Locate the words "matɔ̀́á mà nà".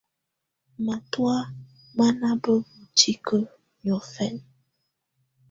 0.85-2.29